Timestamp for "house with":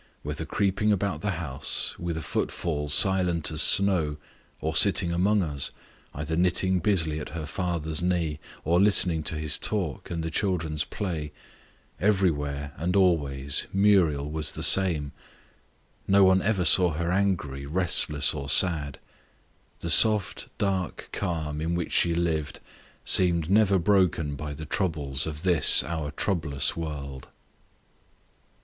1.37-2.17